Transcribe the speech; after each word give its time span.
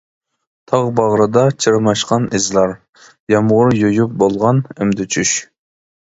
تاغ 0.69 0.85
باغرىدا 0.99 1.41
چىرماشقان 1.65 2.25
ئىزلار، 2.39 2.73
يامغۇر 3.33 3.75
يۇيۇپ 3.81 4.15
بولغان 4.23 4.63
ئەمدى 4.77 5.07
چۈش. 5.17 5.35